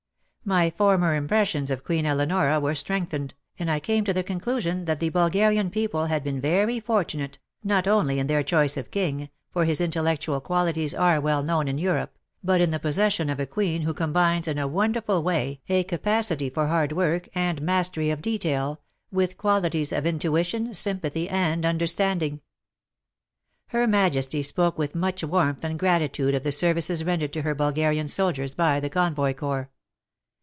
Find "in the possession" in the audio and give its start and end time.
12.59-13.29